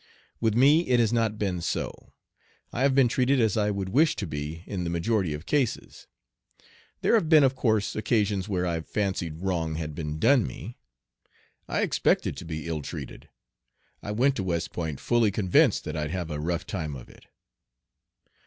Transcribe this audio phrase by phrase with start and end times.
[0.39, 2.13] With me it has not been so.
[2.73, 6.07] I have been treated as I would wish to be in the majority of cases.
[7.01, 10.75] There have been of course occasions where I've fancied wrong had been done me.
[11.67, 13.29] I expected to be ill treated.
[14.01, 17.27] I went to West Point fully convinced that I'd have "a rough time of it."